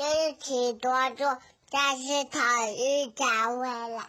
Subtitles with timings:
[0.00, 1.38] 一起多做，
[1.70, 4.08] 但是考虑价位了。